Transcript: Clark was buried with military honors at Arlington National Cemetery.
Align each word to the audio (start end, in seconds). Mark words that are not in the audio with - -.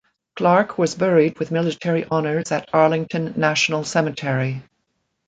Clark 0.35 0.79
was 0.79 0.95
buried 0.95 1.37
with 1.37 1.51
military 1.51 2.05
honors 2.05 2.51
at 2.51 2.67
Arlington 2.73 3.35
National 3.37 3.83
Cemetery. 3.83 4.63